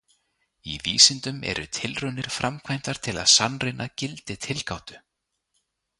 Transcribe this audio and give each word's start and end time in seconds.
Í 0.71 0.77
vísindum 0.85 1.37
eru 1.51 1.65
tilraunir 1.79 2.31
framkvæmdar 2.37 3.03
til 3.09 3.15
að 3.25 3.31
sannreyna 3.35 3.89
gildi 4.03 4.41
tilgátu. 4.47 4.99